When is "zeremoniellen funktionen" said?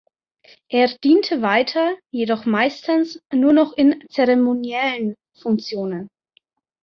4.09-6.09